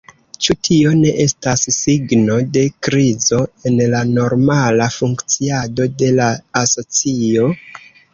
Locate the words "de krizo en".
2.55-3.77